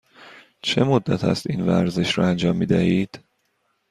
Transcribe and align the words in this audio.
چه 0.61 0.83
مدت 0.83 1.23
است 1.23 1.49
این 1.49 1.65
ورزش 1.67 2.17
را 2.17 2.25
انجام 2.27 2.55
می 2.57 2.65
دهید؟ 2.65 3.19